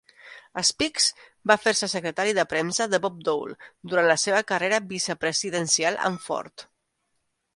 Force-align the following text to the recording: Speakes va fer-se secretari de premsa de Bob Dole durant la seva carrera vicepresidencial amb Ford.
Speakes 0.67 1.05
va 1.51 1.57
fer-se 1.65 1.89
secretari 1.91 2.31
de 2.37 2.45
premsa 2.53 2.87
de 2.93 3.01
Bob 3.03 3.19
Dole 3.27 3.57
durant 3.91 4.09
la 4.13 4.17
seva 4.23 4.41
carrera 4.53 4.81
vicepresidencial 4.95 6.03
amb 6.09 6.27
Ford. 6.29 6.67